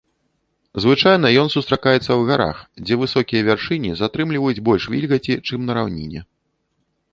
[0.85, 2.57] Звычайна ён сустракаецца ў гарах,
[2.87, 6.21] дзе высокія вяршыні затрымліваюць больш вільгаці, чым на раўніне.